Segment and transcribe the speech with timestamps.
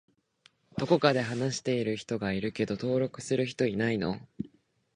[0.79, 4.19] どこかで話している人がいるけど登録する人いないの？